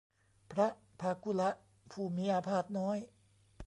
[0.51, 0.67] พระ
[1.01, 1.49] พากุละ
[1.91, 2.97] ผู้มีอาพาธน้อย